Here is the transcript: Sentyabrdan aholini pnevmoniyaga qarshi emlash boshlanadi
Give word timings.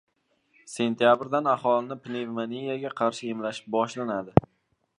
Sentyabrdan 0.75 1.49
aholini 1.51 1.97
pnevmoniyaga 2.07 2.93
qarshi 3.03 3.31
emlash 3.35 3.61
boshlanadi 3.77 4.35